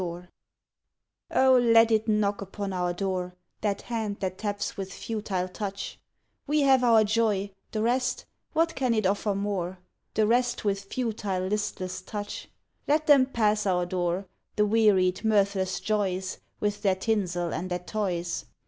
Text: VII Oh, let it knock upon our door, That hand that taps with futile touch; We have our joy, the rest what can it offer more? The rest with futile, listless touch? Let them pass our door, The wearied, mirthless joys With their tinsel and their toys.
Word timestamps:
VII 0.01 0.21
Oh, 1.29 1.59
let 1.59 1.91
it 1.91 2.07
knock 2.07 2.41
upon 2.41 2.73
our 2.73 2.91
door, 2.91 3.35
That 3.61 3.83
hand 3.83 4.19
that 4.19 4.39
taps 4.39 4.75
with 4.75 4.91
futile 4.91 5.47
touch; 5.47 5.99
We 6.47 6.61
have 6.61 6.83
our 6.83 7.03
joy, 7.03 7.51
the 7.71 7.83
rest 7.83 8.25
what 8.53 8.73
can 8.73 8.95
it 8.95 9.05
offer 9.05 9.35
more? 9.35 9.77
The 10.15 10.25
rest 10.25 10.65
with 10.65 10.85
futile, 10.85 11.45
listless 11.45 12.01
touch? 12.01 12.49
Let 12.87 13.05
them 13.05 13.27
pass 13.27 13.67
our 13.67 13.85
door, 13.85 14.25
The 14.55 14.65
wearied, 14.65 15.23
mirthless 15.23 15.79
joys 15.79 16.39
With 16.59 16.81
their 16.81 16.95
tinsel 16.95 17.53
and 17.53 17.69
their 17.69 17.77
toys. 17.77 18.45